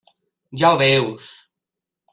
Ja 0.61 0.71
ho 0.71 0.79
veus. 0.83 1.31